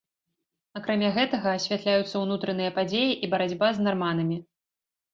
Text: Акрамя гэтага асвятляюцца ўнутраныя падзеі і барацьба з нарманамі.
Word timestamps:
Акрамя 0.79 1.11
гэтага 1.17 1.53
асвятляюцца 1.59 2.15
ўнутраныя 2.23 2.75
падзеі 2.81 3.11
і 3.23 3.33
барацьба 3.37 3.67
з 3.77 3.89
нарманамі. 3.89 4.37